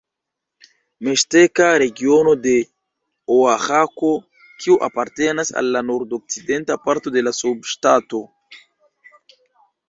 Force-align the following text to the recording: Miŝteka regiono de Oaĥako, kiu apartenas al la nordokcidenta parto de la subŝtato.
Miŝteka 1.07 1.65
regiono 1.81 2.33
de 2.45 2.53
Oaĥako, 3.35 4.09
kiu 4.63 4.79
apartenas 4.89 5.53
al 5.63 5.71
la 5.77 5.85
nordokcidenta 5.91 6.79
parto 6.89 7.15
de 7.19 7.25
la 7.29 7.35
subŝtato. 7.43 8.25